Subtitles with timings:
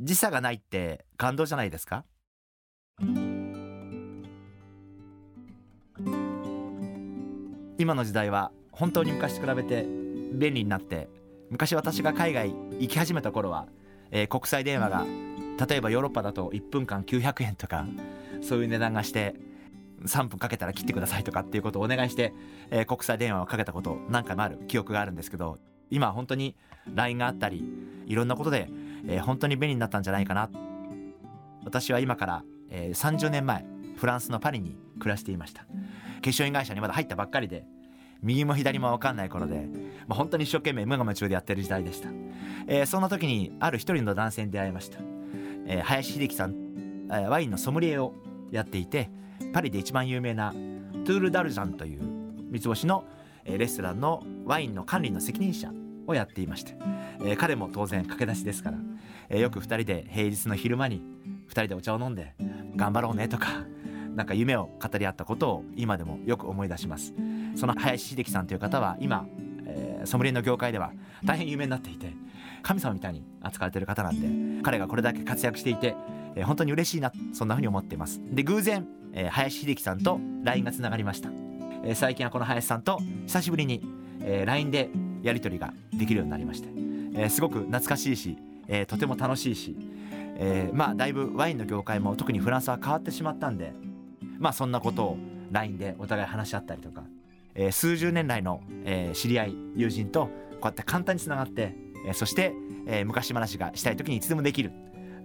[0.00, 2.04] 時差がないって感動じゃないですか？
[7.78, 9.84] 今の時代は本当に昔と比べて
[10.32, 11.08] 便利になって
[11.50, 13.66] 昔私が海外行き始めた頃は、
[14.10, 15.06] えー、国際電話が
[15.66, 17.86] 例えばヨーロッパだと1分間900円とか
[18.42, 19.34] そういう値段がして
[20.04, 22.32] 3分かけたら切ってくださいとかっていうことをお願いして、
[22.70, 25.58] えー、国際電話をかけたこと何回もある記憶があるんですけど
[25.90, 26.56] 今本当に
[26.94, 27.64] LINE があったり
[28.06, 28.68] いろんなことで、
[29.06, 30.50] えー、本当に便利になったんじゃないかな。
[31.64, 33.64] 私は今から、えー、30年前
[33.96, 35.62] フランスのパリに暮らしていました。
[36.24, 37.66] 化粧品会社にまだ入ったばっかりで
[38.22, 39.68] 右も左も分かんない頃で、
[40.08, 42.08] まあ、本当に一生懸命無我夢中でやってる時代でした、
[42.66, 44.98] えー、そんな時にある一人の男性に出会いました、
[45.66, 46.54] えー、林秀樹さん、
[47.10, 48.14] えー、ワインのソムリエを
[48.50, 49.10] やっていて
[49.52, 52.00] パリで一番有名なトゥール・ダルジャンという
[52.50, 53.04] 三つ星の
[53.44, 55.70] レストランのワインの管理の責任者
[56.06, 56.76] をやっていまして、
[57.20, 58.78] えー、彼も当然駆け出しですから、
[59.28, 61.02] えー、よく2人で平日の昼間に
[61.48, 62.34] 2人でお茶を飲んで
[62.76, 63.64] 頑張ろうねとか
[64.14, 67.12] なんか夢を語り合ったことを今でもよく思い出します。
[67.56, 69.26] その林秀樹さんという方は今、
[69.66, 70.92] えー、ソムリエの業界では
[71.24, 72.12] 大変有名になっていて
[72.62, 75.94] 神様みたいに扱われている方なんで彼がこれだけ活躍していて、
[76.34, 78.20] えー、本当に嬉しいなそんなふうに思っています。
[78.24, 81.30] で偶然、えー、林秀樹さんと LINE がつながりました、
[81.94, 83.82] 最近はこの林さんと久しぶりに、
[84.20, 84.90] えー、LINE で
[85.24, 86.68] やり取りができるようになりまして、
[87.14, 88.36] えー、すごく懐かしいし、
[88.68, 89.76] えー、とても楽しいし、
[90.36, 93.72] えー、まあだいぶワインの業界も特にフランスは変わってしまったんで
[94.38, 95.18] まあそんなことを
[95.50, 97.02] LINE でお互い話し合ったりとか、
[97.54, 100.30] えー、数十年来の、えー、知り合い友人とこ
[100.62, 101.74] うやって簡単につながって、
[102.06, 102.52] えー、そして、
[102.86, 104.72] えー、昔話がしたい時にいつでもできる。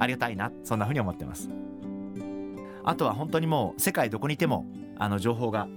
[0.00, 1.50] ありがたいなそんなふうに思ってます。
[2.82, 4.64] あとは本当にもう世界どこにいても
[4.98, 5.68] あの情報が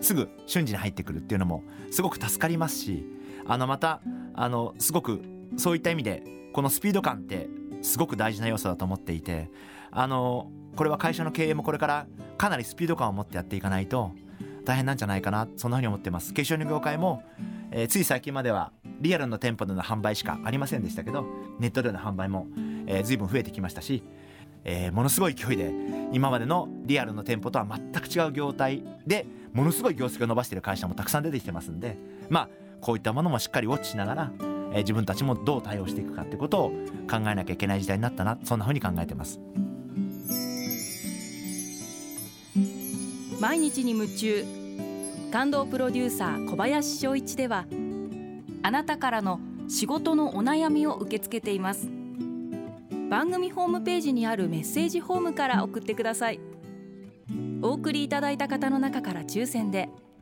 [0.00, 3.04] すぐ瞬時に入ってくるっていうのもすごく助かりますし
[3.48, 4.00] あのまた
[4.34, 5.20] あのすごく
[5.56, 6.22] そういった意味で
[6.52, 7.48] このスピード感って
[7.82, 9.50] すごく大事な要素だと思っていて
[9.90, 14.12] あのこれは会社の経営もこれからかなりスピード感を持ってやっていかないと
[14.64, 16.34] 大変なんじゃないかなそんなふうに思ってます。
[16.34, 17.22] 化粧の業界も、
[17.70, 18.70] えー、つい最近までは
[19.00, 21.24] リアルの店舗での販売しかありませんでしたけど
[21.58, 22.46] ネットでの販売も、
[22.86, 24.02] えー、随分増えてきましたし、
[24.64, 25.72] えー、ものすごい勢いで
[26.12, 31.96] 今までのリアルの店舗とは全く違う業態でものすごい業績を伸ばしている会社もたくさん出てきてますんで
[32.28, 32.48] まあ
[32.80, 36.70] こういったものもしっかりウォッチしながら、えー、自分たちもどう対応していくかってことを
[37.10, 39.40] 考えなきゃいけない時代になったなそんなふうに考えてます。
[43.40, 44.44] 毎日に夢中。
[45.30, 47.66] 感動プロデューサー小林翔一では
[48.62, 51.88] あなたからの仕事のお悩みを受け付けています。
[53.10, 56.40] 番組ホームページにあるメッセージフォームから送ってください。
[57.62, 59.88] お送りいただいた方の中から抽選で